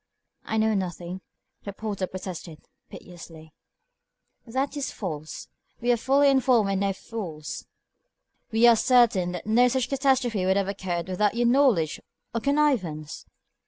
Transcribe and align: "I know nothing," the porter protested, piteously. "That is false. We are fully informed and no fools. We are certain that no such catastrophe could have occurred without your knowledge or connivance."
"I 0.45 0.57
know 0.57 0.73
nothing," 0.73 1.21
the 1.61 1.73
porter 1.73 2.07
protested, 2.07 2.63
piteously. 2.89 3.53
"That 4.47 4.75
is 4.75 4.91
false. 4.91 5.47
We 5.79 5.91
are 5.91 5.95
fully 5.97 6.29
informed 6.31 6.71
and 6.71 6.79
no 6.79 6.91
fools. 6.91 7.67
We 8.51 8.65
are 8.65 8.75
certain 8.75 9.31
that 9.33 9.45
no 9.45 9.67
such 9.67 9.89
catastrophe 9.89 10.43
could 10.43 10.57
have 10.57 10.67
occurred 10.67 11.07
without 11.07 11.35
your 11.35 11.45
knowledge 11.45 11.99
or 12.33 12.41
connivance." 12.41 13.27